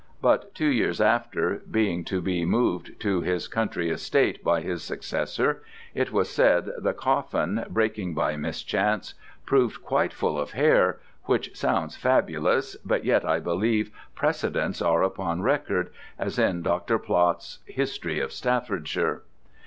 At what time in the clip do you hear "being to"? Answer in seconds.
1.69-2.21